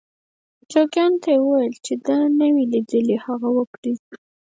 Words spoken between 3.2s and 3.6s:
هغه